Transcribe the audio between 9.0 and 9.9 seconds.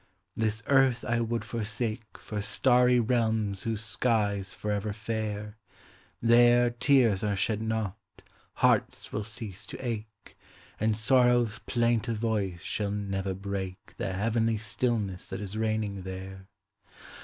will cease to